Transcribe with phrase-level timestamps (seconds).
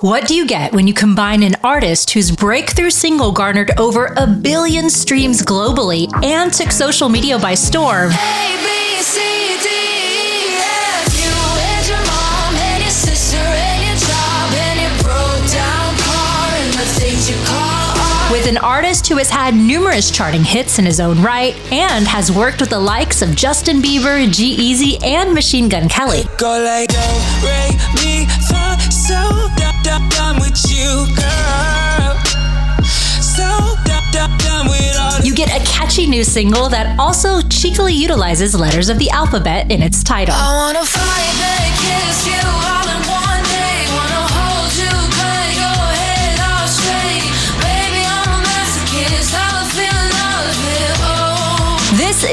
[0.00, 4.26] What do you get when you combine an artist whose breakthrough single garnered over a
[4.26, 8.10] billion streams globally and took social media by storm?
[8.10, 9.20] A, B, C,
[9.62, 9.93] D,
[18.44, 22.30] With an artist who has had numerous charting hits in his own right and has
[22.30, 26.24] worked with the likes of Justin Bieber, G-Eazy, and Machine Gun Kelly.
[26.36, 26.90] Go like
[27.40, 31.06] re mi so done, done with you.
[33.22, 33.48] So
[35.24, 39.80] You get a catchy new single that also cheekily utilizes letters of the alphabet in
[39.80, 40.34] its title.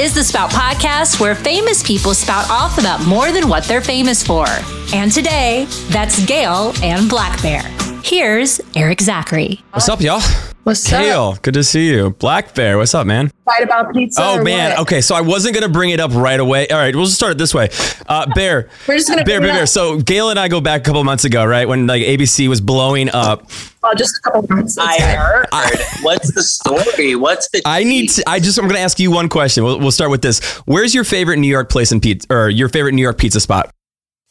[0.02, 4.20] Is the Spout Podcast, where famous people spout off about more than what they're famous
[4.20, 4.46] for.
[4.92, 7.62] And today, that's Gayle and Blackbear.
[8.04, 9.62] Here's Erik Zachary.
[9.70, 10.20] What's up, y'all?
[10.64, 12.10] What's Kale, good to see you.
[12.10, 13.26] Black Bear, what's up, man?
[13.26, 13.32] up?
[13.44, 14.22] Fight about pizza.
[14.22, 14.80] Oh man, what?
[14.82, 15.00] okay.
[15.00, 16.68] So I wasn't gonna bring it up right away.
[16.68, 17.68] All right, we'll just start it this way.
[18.06, 19.66] Uh, Bear, We're just gonna Bear, bring Bear, it Bear.
[19.66, 21.66] So Gayle and I go back a couple months ago, right?
[21.66, 23.50] When like ABC was blowing up.
[23.82, 24.78] Well, just a couple months.
[24.78, 25.46] I heard.
[26.02, 27.16] What's the story?
[27.16, 27.62] What's the?
[27.64, 28.28] I need to.
[28.28, 28.56] I just.
[28.56, 29.64] I'm gonna ask you one question.
[29.64, 30.40] We'll, we'll start with this.
[30.66, 33.74] Where's your favorite New York place in pizza, or your favorite New York pizza spot?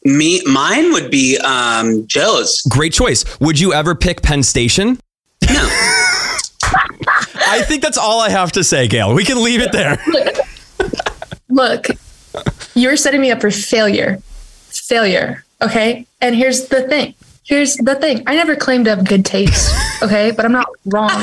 [0.06, 2.62] Me, mine would be um, Joe's.
[2.70, 3.26] Great choice.
[3.42, 4.98] Would you ever pick Penn Station?
[5.50, 5.68] No,
[7.48, 9.14] I think that's all I have to say, Gayle.
[9.14, 9.98] We can leave it there.
[11.50, 11.88] Look,
[12.76, 14.22] you're setting me up for failure.
[14.70, 15.44] Failure.
[15.62, 16.08] Okay.
[16.22, 17.14] And here's the thing.
[17.44, 18.24] Here's the thing.
[18.28, 19.76] I never claimed to have good taste.
[20.02, 20.32] Okay.
[20.32, 21.10] But I'm not wrong.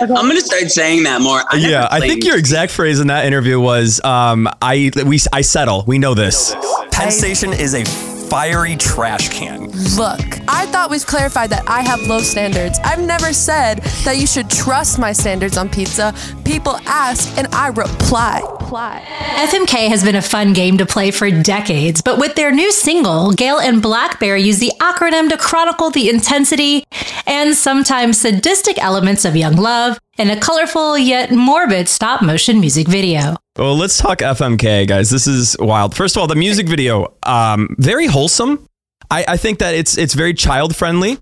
[0.00, 1.42] I'm gonna start saying that more.
[1.48, 5.20] I never Yeah, I think your exact phrase in that interview was, um, "I we
[5.32, 5.84] I settle.
[5.86, 6.54] We know this."
[6.90, 7.84] Penn Station is a
[8.28, 9.70] fiery trash can.
[9.96, 12.78] Look, I thought we've clarified that I have low standards.
[12.84, 16.14] I've never said that you should trust my standards on pizza.
[16.44, 18.40] People ask and I reply.
[18.60, 19.02] reply.
[19.36, 23.32] FMK has been a fun game to play for decades, but with their new single,
[23.32, 26.84] Gayle and Blackbear use the acronym to chronicle the intensity
[27.26, 32.86] and sometimes sadistic elements of young love in a colorful yet morbid stop motion music
[32.88, 33.36] video.
[33.56, 35.10] Well, let's talk FMK, guys.
[35.10, 35.94] This is wild.
[35.96, 38.66] First of all, the music video, um, very wholesome.
[39.10, 41.18] I, I think that it's it's very child friendly.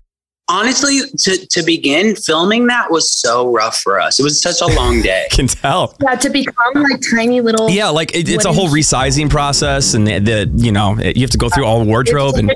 [0.49, 4.19] honestly to to begin filming that was so rough for us.
[4.19, 5.27] It was such a long day.
[5.31, 5.95] Can tell.
[6.01, 6.15] yeah.
[6.15, 7.69] To become like tiny little.
[7.69, 11.31] Yeah, like it, it's a whole resizing process, and the, the you know you have
[11.31, 12.51] to go through all the wardrobe and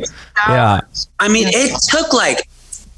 [0.47, 0.81] yeah.
[1.19, 2.47] I mean, it took like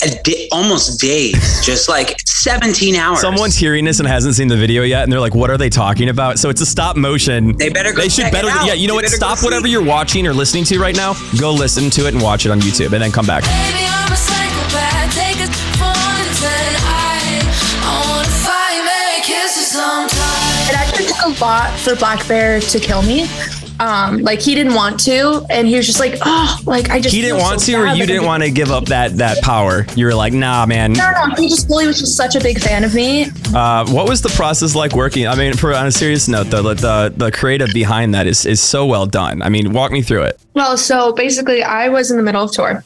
[0.02, 3.20] a di- almost days, just like 17 hours.
[3.22, 5.70] Someone's hearing this and hasn't seen the video yet, and they're like, "What are they
[5.70, 7.58] talking about?" So it's a stop motion.
[7.58, 8.48] They better go They should check better.
[8.48, 8.66] it out.
[8.66, 9.04] Yeah, you know They what?
[9.06, 9.46] better go Stop see.
[9.46, 11.16] whatever you're watching or listening to right now.
[11.40, 13.44] Go listen to it and watch it on YouTube, and then come back.
[13.44, 15.14] Baby, I'm a psychopath.
[15.16, 15.92] Take it for
[16.40, 16.76] ten.
[16.88, 17.44] I,
[17.84, 20.70] I wanna fight, make kisses sometimes.
[20.70, 23.28] It actually took a lot for Blackbear to kill me.
[23.79, 27.16] Um, like he didn't want to, and he was just like, oh, like I just.
[27.16, 29.41] He didn't want so to, or you like, didn't want to give up that that
[29.41, 29.85] power.
[29.95, 32.59] You were like, "Nah, man." No, no, he just fully was just such a big
[32.59, 33.28] fan of me.
[33.53, 35.28] Uh, what was the process like working?
[35.28, 38.45] I mean, for on a serious note, though, the the, the creative behind that is
[38.45, 39.41] is so well done.
[39.41, 40.40] I mean, walk me through it.
[40.53, 42.84] Well, so basically, I was in the middle of tour,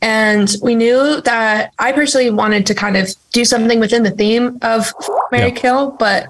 [0.00, 4.58] and we knew that I personally wanted to kind of do something within the theme
[4.62, 4.92] of
[5.32, 5.54] Mary Yeah.
[5.54, 6.28] Kill, but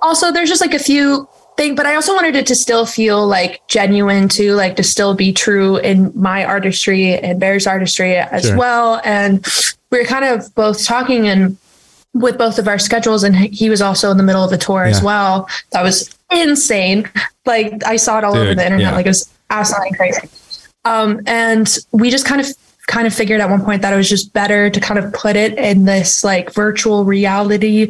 [0.00, 1.76] also there's just like a few things.
[1.76, 5.32] But I also wanted it to still feel like genuine too, like to still be
[5.32, 8.56] true in my artistry and Bear's artistry as Sure.
[8.56, 9.00] well.
[9.04, 9.46] And
[9.90, 11.56] we were kind of both talking and
[12.14, 14.84] with both of our schedules, and he was also in the middle of a tour
[14.84, 15.48] as well.
[15.70, 17.08] That was insane.
[17.46, 18.80] Like I saw it all over the internet.
[18.80, 18.92] yeah.
[18.94, 20.28] Like it was absolutely crazy.
[20.84, 22.46] Um, and we just kind of
[22.88, 25.36] kind of figured at one point that it was just better to kind of put
[25.36, 27.88] it in this like virtual reality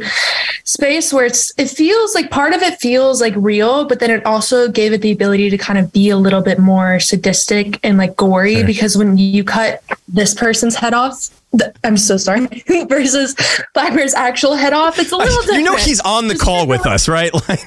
[0.64, 4.24] space where it's it feels like part of it feels like real, but then it
[4.26, 7.98] also gave it the ability to kind of be a little bit more sadistic and
[7.98, 8.66] like gory Sure.
[8.66, 11.30] because when you cut this person's head off.
[11.58, 12.46] Th- I'm so sorry.
[12.88, 13.34] versus
[13.74, 15.58] Blackbear's actual head off, it's a little different.
[15.60, 17.32] You know he's on the call with us, right?
[17.48, 17.60] Like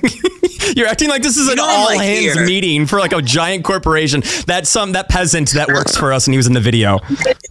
[0.76, 2.46] you're acting like this is an all like, hands here.
[2.46, 4.24] meeting for like a giant corporation.
[4.48, 7.00] That's some that peasant that works for us and he was in the video.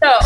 [0.02, 0.18] So,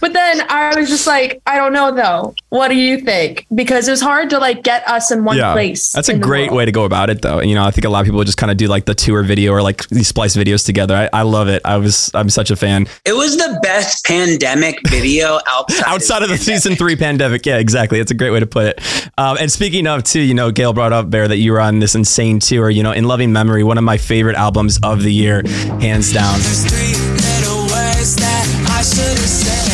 [0.00, 2.34] but then I was just like, I don't know though.
[2.48, 3.46] What do you think?
[3.54, 5.52] Because it was hard to like get us in one yeah.
[5.52, 5.92] place.
[5.92, 7.40] That's a great way to go about it though.
[7.40, 9.22] You know, I think a lot of people just kind of do like the tour
[9.22, 10.94] video or like these splice videos together.
[10.94, 11.62] I, I love it.
[11.64, 12.86] I was I'm such a fan.
[13.04, 16.62] It was the best pandemic video outside, outside of the pandemic.
[16.62, 17.44] season three pandemic.
[17.46, 18.00] Yeah, exactly.
[18.00, 19.10] It's a great way to put it.
[19.18, 21.78] Um, and speaking of too, you know, Gayle brought up Bear that you were on
[21.78, 22.70] this insane tour.
[22.70, 25.42] You know, in loving memory, one of my favorite albums of the year,
[25.80, 26.38] hands down.
[26.40, 29.72] There's three little words that I should have said.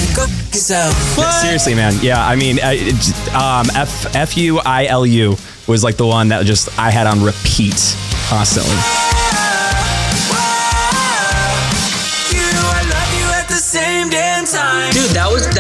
[0.51, 0.95] myself.
[1.43, 1.95] Seriously, man.
[2.03, 2.79] Yeah, I mean, I-
[3.35, 5.37] um, F F U I L U
[5.67, 7.97] was like the one that just I had on repeat
[8.29, 9.08] constantly.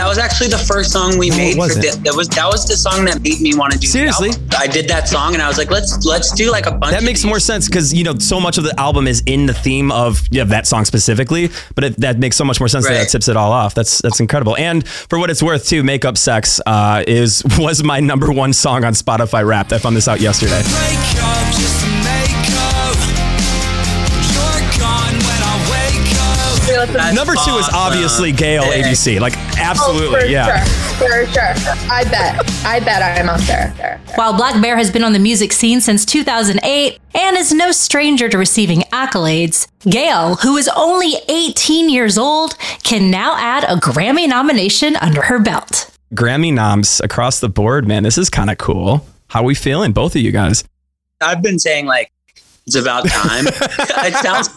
[0.08, 1.56] Was that was actually the first song we made.
[1.56, 1.94] was for it?
[1.94, 3.86] thi- that was that was the song that made me want to do.
[3.86, 4.30] the Seriously?
[4.30, 4.48] album.
[4.58, 6.92] I did that song and I was like, let's let's do like a bunch.
[6.92, 7.26] That of makes these.
[7.28, 10.26] more sense because you know so much of the album is in the theme of
[10.30, 12.98] yeah, that song specifically, but it, that makes so much more sense that Right.
[13.00, 13.74] that tips it all off.
[13.74, 14.56] That's that's incredible.
[14.56, 18.52] And for what it's worth, too, "Make Up Sex" uh, is was my number one
[18.52, 19.72] song on Spotify Wrapped.
[19.72, 20.62] I found this out yesterday.
[26.86, 28.84] That's Number two is obviously Gayle Yeah.
[28.88, 29.20] ABC.
[29.20, 30.64] Like Oh, absolutely, for yeah.
[30.64, 31.52] sure, for sure.
[31.90, 33.74] I bet, I bet I'm up there.
[33.76, 34.00] there.
[34.14, 38.38] While Blackbear has been on the music scene since 2008 and is no stranger to
[38.38, 44.96] receiving accolades, Gayle, who is only 18 years old, can now add a Grammy nomination
[44.96, 45.90] under her belt.
[46.14, 48.04] Grammy noms across the board, man.
[48.04, 49.04] This is kind of cool.
[49.28, 50.64] How we feeling, both of you guys?
[51.20, 52.10] I've been saying like
[52.66, 53.46] it's about time.
[53.48, 54.48] it sounds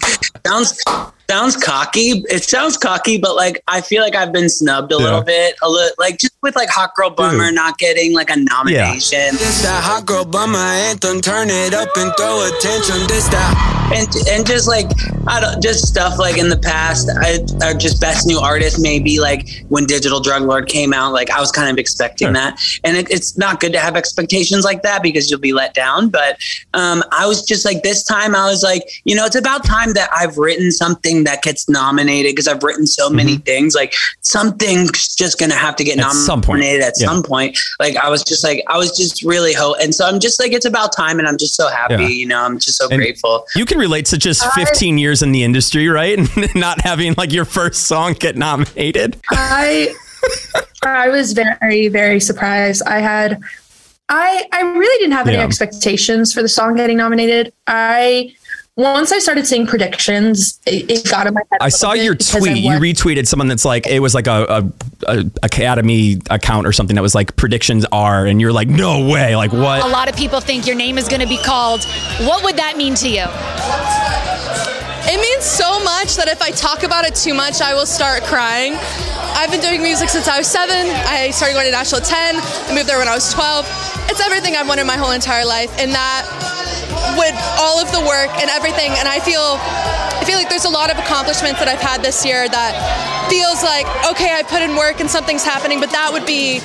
[0.46, 0.82] sounds
[1.32, 2.24] sounds cocky.
[2.30, 5.04] It sounds cocky, but like I feel like I've been snubbed a Yeah.
[5.04, 5.56] little bit.
[5.62, 9.32] A little like just with like Hot Girl Bummer not getting like a nomination.
[9.38, 11.22] This that hot girl bummer anthem.
[11.22, 13.08] Turn it up and throw attention.
[13.08, 13.54] This that.
[13.96, 14.88] and and just like
[15.28, 19.20] I don't just stuff like in the past, I or just best new artist maybe
[19.20, 22.34] like when Digital Drug Lord came out, like I was kind of expecting Sure.
[22.34, 25.74] that, and it, it's not good to have expectations like that because you'll be let
[25.74, 26.10] down.
[26.10, 26.38] But
[26.74, 29.94] um, I was just like this time, I was like, you know, it's about time
[29.94, 33.76] that I've written something that gets nominated because I've written so many things.
[33.76, 36.08] Like something's just gonna have to get Mm-hmm.
[36.10, 36.60] At some point.
[36.62, 37.08] nominated at Yeah.
[37.08, 37.58] some point.
[37.80, 40.52] Like I was just like I was just really hope, and so I'm just like
[40.54, 42.04] it's about time, and I'm just so happy.
[42.04, 42.08] Yeah.
[42.10, 43.46] You know, I'm just so And- grateful.
[43.56, 46.18] You can relate to just 15 years in the industry, right?
[46.56, 49.18] Not having like your first song get nominated.
[49.30, 49.94] I
[50.84, 52.82] I was very very surprised.
[52.88, 53.40] I had
[54.10, 55.44] I I really didn't have any Yeah.
[55.46, 57.54] expectations for the song getting nominated.
[57.68, 58.34] I
[58.78, 61.58] once I started seeing predictions, it, it got in my head.
[61.60, 62.58] I saw your tweet.
[62.58, 64.46] You retweeted someone that's like it was like a,
[65.08, 69.08] a, a academy account or something that was like predictions are, and you're like, no
[69.08, 69.84] way, like what?
[69.84, 71.84] A lot of people think your name is going to be called.
[72.22, 73.26] What would that mean to you?
[75.04, 78.22] It means so much that if I talk about it too much, I will start
[78.24, 78.78] crying.
[79.34, 80.94] I've been doing music since I was seven.
[81.10, 82.38] I started going to Nashville at 10.
[82.38, 83.66] I moved there when I was 12.
[84.14, 85.74] It's everything I've wanted my whole entire life.
[85.82, 86.30] And that,
[87.18, 90.74] with all of the work and everything, and I feel, I feel like there's a
[90.74, 92.78] lot of accomplishments that I've had this year that
[93.26, 96.62] feels like, okay, I put in work and something's happening, but that would be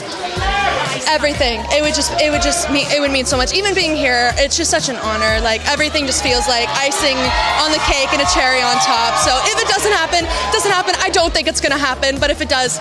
[1.08, 1.60] everything.
[1.70, 3.52] It would just it would just mean it would mean so much.
[3.54, 5.40] Even being here, it's just such an honor.
[5.40, 7.16] Like everything just feels like icing
[7.62, 9.16] on the cake and a cherry on top.
[9.24, 10.94] So if it doesn't happen, it doesn't happen.
[10.98, 12.78] I don't think it's gonna happen, but if it does,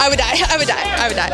[0.00, 0.36] I would die.
[0.48, 0.94] I would die.
[0.98, 1.30] I would die.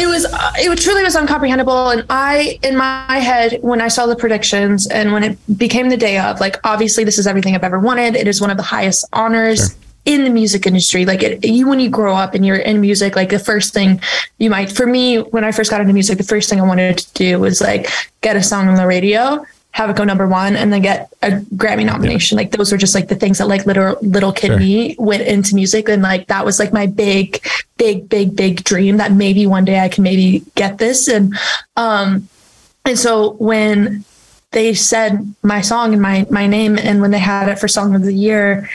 [0.00, 3.88] it was uh, it was- truly was incomprehensible and i in my head when i
[3.88, 7.54] saw the predictions and when it became the day of like obviously this is everything
[7.54, 9.74] i've ever wanted it is one of the highest honors
[10.08, 13.14] in the music industry like it, you when you grow up and you're in music
[13.14, 14.00] like the first thing
[14.38, 16.96] you might for me when i first got into music the first thing i wanted
[16.96, 17.86] to do was like
[18.22, 21.30] get a song on the radio have it go number one and then get a
[21.54, 22.36] Grammy nomination.
[22.36, 24.58] Like those were just like the things that like little little kid Sure.
[24.58, 27.46] me went into music and like that was like my big,
[27.76, 31.06] big, big, big dream that maybe one day I can maybe get this.
[31.06, 31.32] And
[31.76, 32.28] um
[32.84, 34.04] and so when
[34.52, 37.94] they said my song and my my name and when they had it for song
[37.94, 38.68] of the year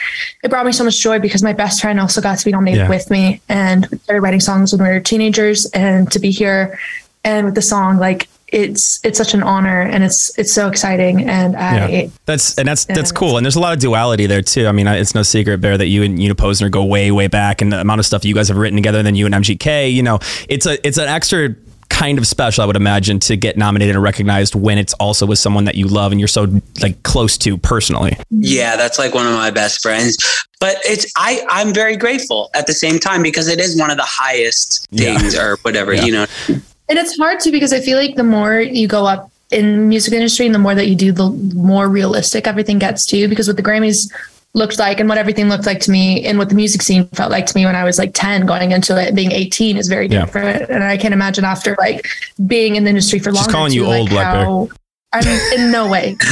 [0.44, 2.82] it brought me so much joy because my best friend also got to be nominated
[2.82, 2.90] Yeah.
[2.90, 6.78] with me and we started writing songs when we were teenagers and to be here
[7.24, 11.28] and with the song like it's it's such an honor and it's it's so exciting
[11.28, 12.08] and I Yeah.
[12.28, 13.38] That's and that's that's cool.
[13.38, 14.68] And there's a lot of duality there too.
[14.68, 17.64] I mean, it's no secret, Bear, that you and Una Posner go way, way back,
[17.64, 19.00] and the amount of stuff you guys have written together.
[19.00, 21.56] And then you and MGK, you know, it's a it's an extra
[21.94, 25.38] kind of special, I would imagine, to get nominated and recognized when it's also with
[25.40, 26.48] someone that you love and you're so
[26.82, 28.18] like close to personally.
[28.32, 30.18] Yeah, that's like one of my best friends.
[30.60, 33.98] But it's I I'm very grateful at the same time because it is one of
[33.98, 35.18] the highest Yeah.
[35.18, 36.06] things or whatever, Yeah.
[36.06, 36.26] you know.
[36.48, 39.78] And it's hard too because I feel like the more you go up in the
[39.88, 43.28] music industry and the more that you do, the more realistic everything gets to you.
[43.28, 44.12] Because with the Grammys
[44.56, 47.32] looked like and what everything looked like to me and what the music scene felt
[47.32, 50.08] like to me when I was like 10 going into it being 18 is very
[50.08, 50.26] Yeah.
[50.26, 50.70] different.
[50.70, 52.08] And I can't imagine after like
[52.46, 53.58] being in the industry for long She's longer.
[53.58, 54.44] calling you too, like, old, Blackbear.
[54.46, 54.70] how-
[55.14, 55.28] I'm
[55.60, 56.16] in no way.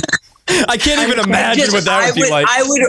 [0.68, 2.46] I can't even I imagine just- what that I would be like.
[2.50, 2.82] I would,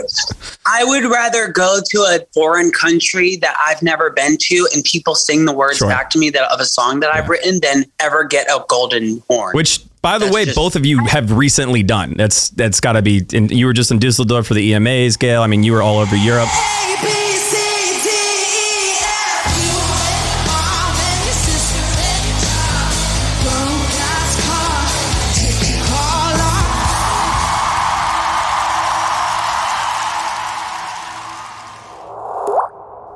[0.67, 5.15] I would rather go to a foreign country that I've never been to and people
[5.15, 5.87] sing the words Sure.
[5.87, 9.23] back to me that of a song that I've written than ever get a golden
[9.29, 9.53] horn.
[9.55, 12.13] Which, by the That's way, just- both of you have recently done.
[12.15, 13.25] That's that's got to be.
[13.33, 15.41] And you were just in Düsseldorf for the EMAs, Gayle.
[15.41, 16.49] I mean, you were all over Europe.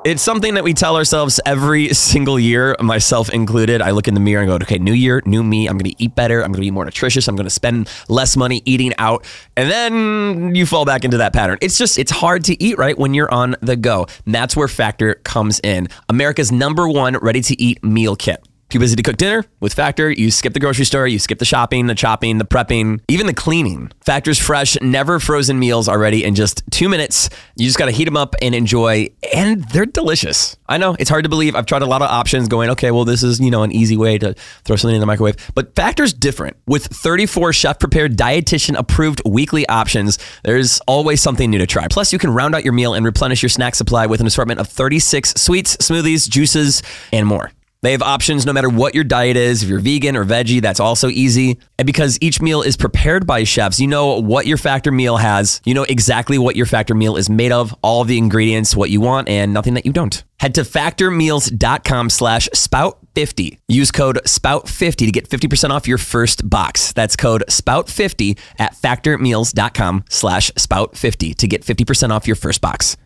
[0.08, 3.82] It's something that we tell ourselves every single year, myself included.
[3.82, 5.68] I look in the mirror and go, okay, new year, new me.
[5.68, 6.40] I'm going to eat better.
[6.40, 7.28] I'm going to be more nutritious.
[7.28, 9.26] I'm going to spend less money eating out.
[9.58, 11.58] And then you fall back into that pattern.
[11.60, 14.08] It's just, it's hard to eat right when you're on the go.
[14.26, 15.90] And that's where Factor comes in.
[16.08, 18.48] America's number one ready to eat meal kit.
[18.70, 19.46] Too busy to cook dinner?
[19.62, 23.00] With Factor, you skip the grocery store, you skip the shopping, the chopping, the prepping,
[23.08, 23.94] even the cleaning.
[24.06, 27.30] Factor's fresh, never frozen meals are ready in just two minutes.
[27.56, 30.58] You just gotta heat them up and enjoy, and they're delicious.
[30.68, 31.56] I know it's hard to believe.
[31.56, 33.96] I've tried a lot of options going, okay, well, this is, you know, an easy
[33.96, 34.34] way to
[34.66, 35.38] throw something in the microwave.
[35.56, 36.58] But Factor's different.
[36.66, 41.88] With 34 chef prepared, dietitian approved weekly options, there's always something new to try.
[41.88, 44.60] Plus, you can round out your meal and replenish your snack supply with an assortment
[44.60, 46.84] of 36 sweets, smoothies, juices,
[47.14, 47.54] and more.
[47.82, 49.64] They have options no matter what your diet is.
[49.64, 51.60] If you're vegan or veggie, that's also easy.
[51.78, 55.62] And because each meal is prepared by chefs, you know what your factor meal has.
[55.66, 58.90] You know exactly what your factor meal is made of, all of the ingredients, what
[58.90, 60.24] you want, and nothing that you don't.
[60.40, 63.58] Head to factormeals.com slash spout50.
[63.68, 66.94] Use code spout50 to get 50% off your first box.
[66.94, 72.98] That's code spout50 at factormeals.com slash spout50 to get 50% off your first box.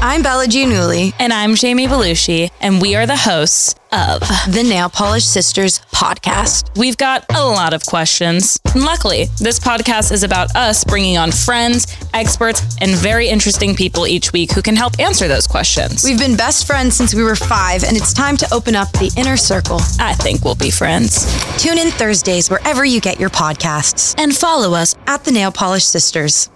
[0.00, 4.20] I'm Bella Giannulli, And I'm Jamie Belushi, and we are the hosts of.
[4.52, 6.76] the Nail Polish Sisters podcast.
[6.78, 8.60] We've got a lot of questions.
[8.74, 14.06] And luckily, this podcast is about us bringing on friends, experts, and very interesting people
[14.06, 16.04] each week who can help answer those questions.
[16.04, 19.10] We've been best friends since we were five, and it's time to open up the
[19.16, 19.80] inner circle.
[19.98, 21.24] I think we'll be friends.
[21.62, 24.94] Tune in Thursdays wherever you get your podcasts And follow us.
[25.06, 26.50] at the Nail Polish Sisters.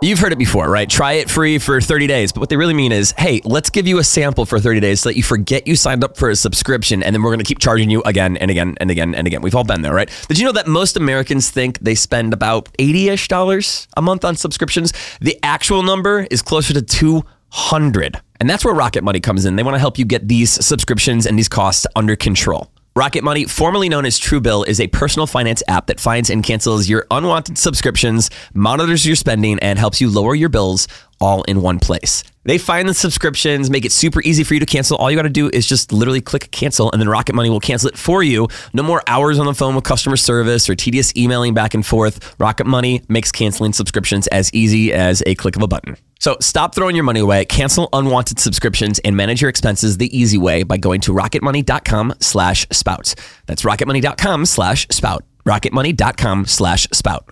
[0.00, 0.88] You've heard it before, right?
[0.88, 2.30] Try it free for 30 days.
[2.30, 5.00] But what they really mean is, hey, let's give you a sample for 30 days
[5.00, 7.44] so that you forget you signed up for a subscription and then we're going to
[7.44, 9.42] keep charging you again and again and again and again.
[9.42, 10.08] We've all been there, right?
[10.28, 14.24] Did you know that most Americans think they spend about 80 ish dollars a month
[14.24, 14.92] on subscriptions?
[15.20, 18.20] The actual number is closer to 200.
[18.38, 19.56] And that's where Rocket Money comes in.
[19.56, 22.70] They want to help you get these subscriptions and these costs under control.
[22.98, 26.88] Rocket Money, formerly known as Truebill, is a personal finance app that finds and cancels
[26.88, 30.88] your unwanted subscriptions, monitors your spending, and helps you lower your bills
[31.20, 32.24] all in one place.
[32.42, 34.96] They find the subscriptions, make it super easy for you to cancel.
[34.96, 37.60] All you got to do is just literally click cancel, and then Rocket Money will
[37.60, 38.48] cancel it for you.
[38.72, 42.34] No more hours on the phone with customer service or tedious emailing back and forth.
[42.40, 45.96] Rocket Money makes canceling subscriptions as easy as a click of a button.
[46.18, 50.38] So stop throwing your money away, cancel unwanted subscriptions, and manage your expenses the easy
[50.38, 53.14] way by going to rocketmoney.com slash spout.
[53.46, 55.24] That's rocketmoney.com slash spout.
[55.46, 57.30] rocketmoney.com slash spout.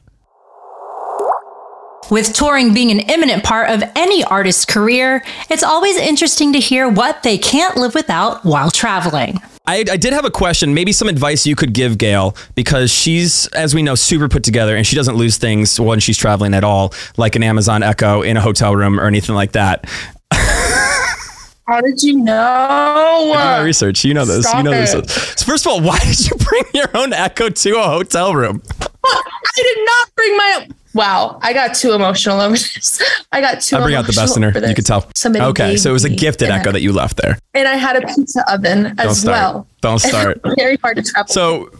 [2.08, 6.88] With touring being an imminent part of any artist's career, it's always interesting to hear
[6.88, 9.40] what they can't live without while traveling.
[9.66, 13.48] I, I did have a question, maybe some advice you could give Gayle, because she's,
[13.48, 16.62] as we know, super put together and she doesn't lose things when she's traveling at
[16.62, 19.84] all, like an Amazon Echo in a hotel room or anything like that.
[21.66, 23.32] How did you know?
[23.34, 24.04] My research.
[24.04, 24.52] You know this.
[24.54, 24.94] you know this.
[24.94, 25.10] it.
[25.10, 28.62] So first of all, why did you bring your own Echo to a hotel room?
[29.04, 29.22] I
[29.56, 30.68] did not bring my.
[30.94, 33.02] Wow, I got too emotional over this.
[33.30, 33.76] I got too.
[33.76, 34.66] I bring out the best in her.
[34.66, 35.10] You could tell.
[35.14, 37.38] Somebody okay, gave so it was a me gifted an Echo that you left there.
[37.52, 39.34] and I had a pizza oven Don't as start.
[39.36, 39.66] well.
[39.82, 40.40] Don't start.
[40.56, 41.32] Very hard to travel.
[41.32, 41.70] So,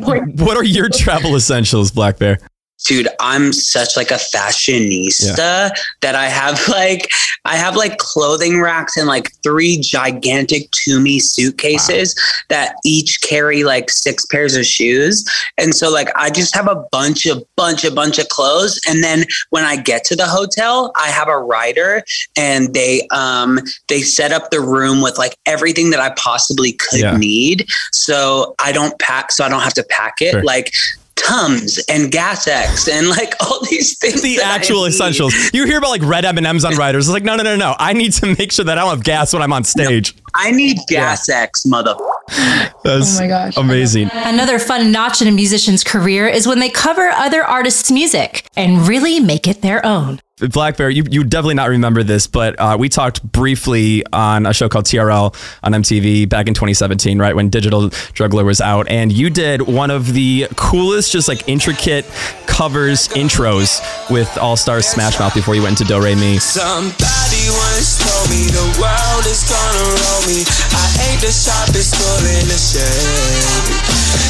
[0.00, 0.40] point.
[0.40, 2.38] what are your travel essentials, Blackbear?
[2.86, 5.70] Dude i'm such like a fashionista
[6.02, 7.08] that i have like
[7.44, 12.14] i have like clothing racks and like three gigantic Tumi suitcases
[12.48, 15.24] that each carry like six pairs of shoes.
[15.58, 18.80] And so like i just have a bunch of bunch of bunch of clothes.
[18.88, 22.02] And then when i get to the hotel i have a rider
[22.36, 27.00] and they um they set up the room with like everything that i possibly could
[27.00, 27.16] Yeah.
[27.16, 27.66] need.
[27.92, 30.32] So i don't pack so i don't have to pack it.
[30.32, 30.42] Sure.
[30.44, 30.72] like
[31.16, 34.22] Tums and Gas X and like all these things.
[34.22, 34.88] The that I actual need.
[34.88, 35.34] essentials.
[35.52, 37.08] You hear about like red M and M's on riders.
[37.08, 37.74] It's like no, no, no, no.
[37.78, 40.14] I need to make sure that I don't have gas when I'm on stage.
[40.34, 41.94] I need Gas X, mother.
[42.84, 43.56] That's Oh my gosh.
[43.56, 44.10] amazing.
[44.12, 48.86] Another fun notch in a musician's career is when they cover other artists' music and
[48.86, 50.20] really make it their own.
[50.38, 54.68] Blackbear, you, you definitely not remember this, but uh, we talked briefly on a show
[54.68, 59.10] called TRL on MTV back in 2017, right when Digital Drug Lord was out, and
[59.10, 62.04] you did one of the coolest, just like intricate
[62.46, 66.36] covers intros with All Stars Smash Mouth before you went into Do Re Mi.
[66.36, 70.42] Somebody once told me the world is gonna roll me.
[70.74, 73.66] I ain't the sharpest tool in the shade.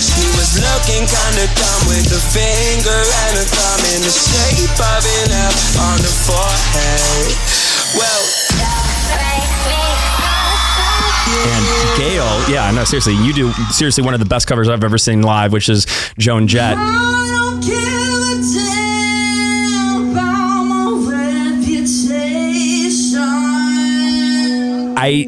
[0.01, 5.03] She was looking kinda dumb with a finger and a thumb in the shape of
[5.05, 7.37] an F on the forehead.
[7.95, 8.23] Well,
[11.49, 11.65] And
[11.99, 15.23] Gayle, yeah, no, seriously, you do seriously one of the best covers I've ever seen
[15.23, 15.87] live, which is
[16.19, 16.77] Joan Jett.
[24.97, 25.27] I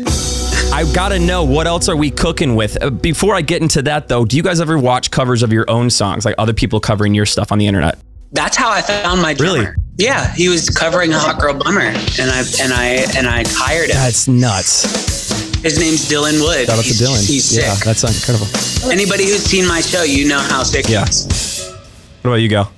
[0.72, 2.82] I gotta know what else are we cooking with.
[2.82, 5.68] Uh, Before I get into that though, do you guys ever watch covers of your
[5.70, 7.98] own songs, like other people covering your stuff on the internet?
[8.32, 9.52] That's how I found my drummer.
[9.62, 9.72] Really?
[9.96, 12.84] Yeah, he was covering Hot Girl Bummer, and I and I
[13.16, 13.96] and I hired him.
[13.96, 14.82] That's nuts.
[15.62, 16.66] His name's Dylan Wood.
[16.66, 17.26] Shout out to He's- Dylan.
[17.26, 17.62] He's sick.
[17.64, 18.46] yeah, that's incredible.
[18.92, 21.04] Anybody who's seen my show, you know how sick Yeah.
[21.04, 21.68] he is.
[22.22, 22.68] What about you, go?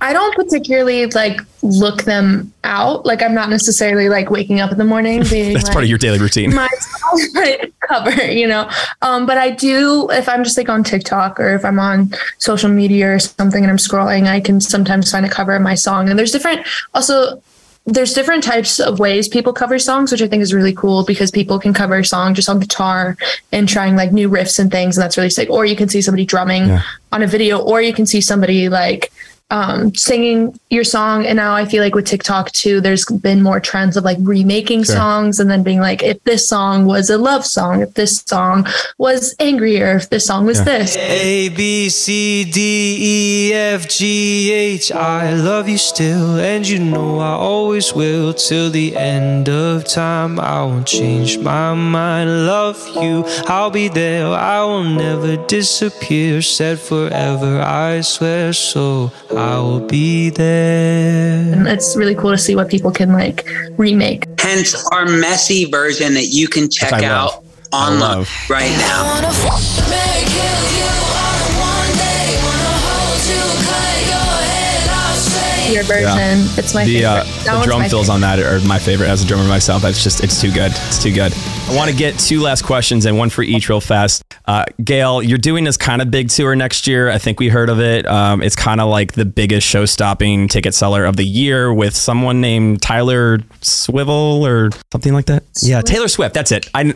[0.00, 3.04] I don't particularly like look them out.
[3.04, 5.88] Like I'm not necessarily like waking up in the morning being That's like, part of
[5.88, 6.54] your daily routine.
[6.54, 6.68] my
[7.88, 8.70] cover, you know.
[9.02, 12.70] Um, but I do if I'm just like on TikTok or if I'm on social
[12.70, 16.08] media or something and I'm scrolling, I can sometimes find a cover of my song.
[16.08, 17.42] And there's different also
[17.86, 21.30] there's different types of ways people cover songs, which I think is really cool because
[21.30, 23.16] people can cover a song just on guitar
[23.50, 25.48] and trying like new riffs and things, and that's really sick.
[25.48, 26.82] Or you can see somebody drumming Yeah.
[27.12, 29.10] on a video, or you can see somebody like
[29.50, 31.24] um, singing your song.
[31.24, 34.84] And now I feel like with TikTok too, there's been more trends of like remaking
[34.84, 34.96] Sure.
[34.96, 38.66] songs and then being like, if this song was a love song, if this song
[38.98, 40.64] was angrier, if this song was Yeah.
[40.64, 40.96] this.
[40.98, 42.60] A B C D
[43.00, 48.68] E F G H I love you still and you know I always will till
[48.70, 54.62] the end of time I won't change my mind love you I'll be there I
[54.64, 62.14] will never disappear said forever I swear so I will be there And it's really
[62.14, 64.26] cool to see what people can like remake.
[64.40, 67.44] Hence our messy version that you can check I out love.
[67.72, 68.18] On love.
[68.18, 69.04] love right now.
[69.14, 72.40] Wanna f- make you all in one day.
[72.40, 75.74] Wanna hold you, cut your head off straight.
[75.74, 77.48] Your version, it's my the favorite.
[77.52, 78.14] uh, the drum my fills favorite.
[78.14, 79.84] on that are my favorite as a drummer myself.
[79.84, 80.72] It's just it's too good.
[80.88, 81.32] It's too good.
[81.68, 84.24] I want to get two last questions and one for each real fast.
[84.46, 87.10] Uh, Gayle, you're doing this kind of big tour next year.
[87.10, 88.06] I think we heard of it.
[88.06, 92.40] Um, it's kind of like the biggest show-stopping ticket seller of the year with someone
[92.40, 95.44] named Tyler Swivel or something like that.
[95.60, 96.32] Yeah, Taylor Swift.
[96.32, 96.70] That's it.
[96.72, 96.94] I,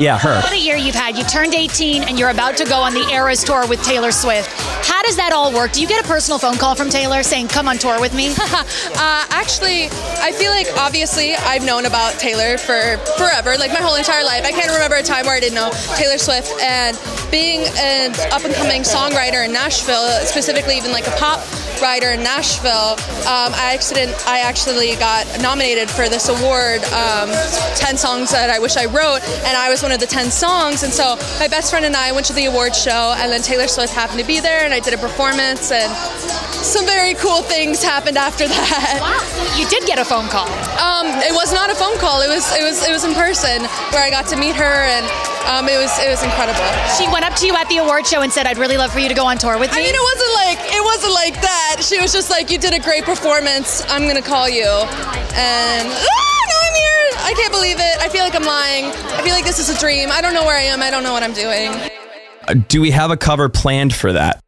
[0.00, 0.40] yeah, her.
[0.40, 1.16] What a year you've had.
[1.16, 4.50] You turned 18 and you're about to go on the Eras tour with Taylor Swift.
[4.84, 5.70] How does that all work?
[5.70, 8.30] Do you get a personal phone call from Taylor saying, come on tour with me?
[8.38, 9.84] uh, actually,
[10.18, 14.44] I feel like obviously I've known about Taylor for forever, like my whole entire life.
[14.44, 16.50] I can't remember a time where I didn't know Taylor Swift.
[16.60, 16.96] And
[17.30, 21.44] being an up and coming songwriter in Nashville, specifically even like a pop
[21.80, 22.96] writer in Nashville,
[23.28, 27.28] um, I accident I actually got nominated for this award, um,
[27.76, 30.82] 10 songs that I wish I wrote, and I was one of the 10 songs.
[30.82, 33.68] And so my best friend and I went to the award show, and then Taylor
[33.68, 35.92] Swift happened to be there, and I did a performance, and
[36.62, 38.98] some very cool things happened after that.
[39.00, 40.48] wow, so you did get a phone call.
[40.78, 42.20] Um, it was not a phone call.
[42.22, 45.04] It was it was it was in person where I got to meet her, and
[45.48, 46.62] um, it was it was incredible.
[46.96, 49.00] She went up to you at the award show and said, I'd really love for
[49.00, 49.80] you to go on tour with me.
[49.80, 51.80] I mean, it wasn't like it wasn't like that.
[51.80, 53.82] She was just like, "You did a great performance.
[53.88, 57.08] I'm gonna call you," and ah, now I'm here.
[57.24, 57.96] I can't believe it.
[58.00, 58.86] I feel like I'm lying.
[59.16, 60.10] I feel like this is a dream.
[60.12, 60.82] I don't know where I am.
[60.82, 61.72] I don't know what I'm doing.
[62.48, 64.40] Uh, Do we have a cover planned for that?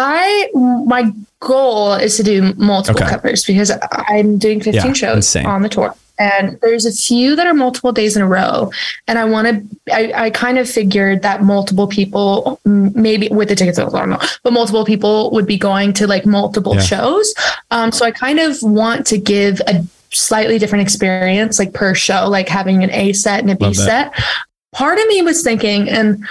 [0.00, 0.48] I
[0.86, 3.10] my goal is to do multiple Okay.
[3.10, 5.46] covers because I'm doing 15 Yeah, shows insane.
[5.46, 5.94] on the tour.
[6.20, 8.72] And there's a few that are multiple days in a row.
[9.06, 9.46] And I want
[9.86, 14.00] to, I, I kind of figured that multiple people, maybe with the ticket sales, I
[14.00, 16.80] don't know, but multiple people would be going to like multiple Yeah.
[16.82, 17.34] shows.
[17.70, 22.28] Um, so I kind of want to give a slightly different experience, like per show,
[22.28, 24.12] like having an A set and a B set.
[24.72, 26.24] Part of me was thinking, and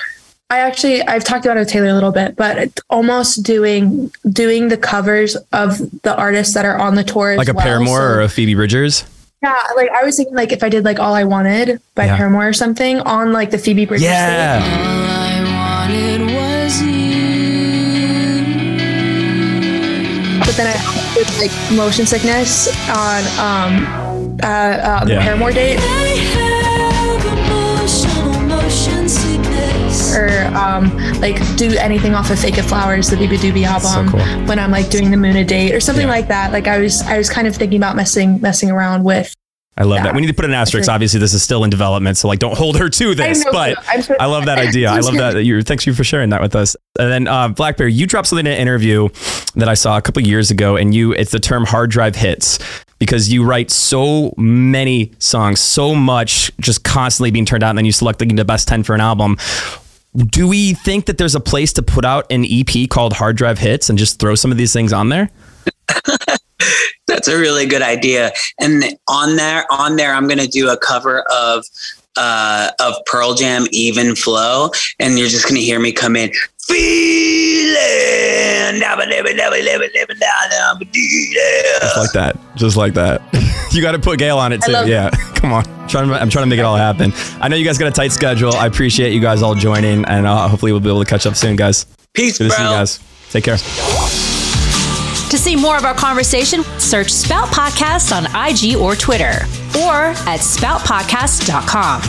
[0.50, 4.10] I actually I've talked about it with Taylor a little bit, but it's almost doing
[4.32, 7.66] doing the covers of the artists that are on the tour, Like a well.
[7.66, 9.04] Paramore So, or a Phoebe Bridgers?
[9.44, 12.16] yeah, like I was thinking like if I did like All I Wanted by Yeah.
[12.16, 14.06] Paramore or something on like the Phoebe Bridgers.
[14.06, 14.62] Yeah.
[14.64, 17.18] All I wanted was you.
[20.46, 25.24] but then I with like motion sickness on um uh, uh the Yeah.
[25.24, 25.80] Paramore date
[30.18, 34.20] or um like do anything off of Fake It Flowers, the Beabadoobee album cool.
[34.48, 36.14] when I'm like doing the MUNA date or something Yeah.
[36.14, 36.52] like that.
[36.52, 39.34] Like I was I was kind of thinking about messing messing around with
[39.80, 40.04] I love Yeah.
[40.06, 40.16] that.
[40.16, 40.90] We need to put an asterisk.
[40.90, 43.46] Obviously, this is still in development, so like, don't hold her to this.
[43.52, 44.90] but sure- I love that idea.
[44.90, 45.36] I love that.
[45.36, 46.76] that you thanks you for sharing that with us.
[47.00, 49.08] And then uh, Blackberry, you dropped something in an interview
[49.56, 52.58] that I saw a couple years ago, and you it's the term hard drive hits
[52.98, 57.86] because you write so many songs, so much, just constantly being turned out, and then
[57.86, 59.38] you select the best ten for an album.
[60.16, 63.60] Do we think that there's a place to put out an EP called Hard Drive
[63.60, 65.30] Hits and just throw some of these things on there?
[67.08, 68.32] That's a really good idea.
[68.60, 71.66] And on there, on there, I'm going to do a cover of
[72.18, 76.32] uh, of Pearl Jam, Even Flow, and you're just going to hear me come in.
[80.86, 81.82] D-Land.
[81.82, 82.38] Just like that.
[82.56, 83.22] Just like that.
[83.72, 84.72] you got to put Gayle on it too.
[84.72, 85.10] love- Yeah.
[85.36, 85.66] Come on.
[85.68, 87.14] I'm trying, to, I'm trying to make it all happen.
[87.40, 88.54] I know you guys got a tight schedule.
[88.54, 91.36] I appreciate you guys all joining, and uh, hopefully we'll be able to catch up
[91.36, 91.86] soon, guys.
[92.14, 93.00] Peace, Good to see you guys.
[93.30, 93.58] Take care.
[95.30, 99.42] To see more of our conversation, search Spout Podcast on IG or Twitter
[99.80, 102.02] or at spoutpodcast.com.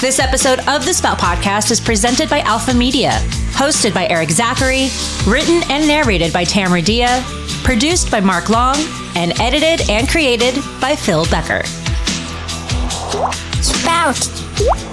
[0.00, 3.10] This episode of the Spout Podcast is presented by Alpha Media,
[3.52, 4.88] hosted by Erik Zachary,
[5.26, 7.22] written and narrated by Tamra Dia,
[7.64, 8.76] produced by Mark Long,
[9.14, 11.66] and edited and created by Phil Becker.
[13.60, 14.89] Spout.